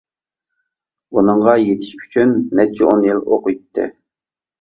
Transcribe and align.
بۇنىڭغا 1.17 1.53
يېتىش 1.63 1.91
ئۈچۈن 1.97 2.33
نەچچە 2.61 2.87
ئون 2.87 3.05
يىل 3.09 3.21
ئوقۇيتتى. 3.37 3.87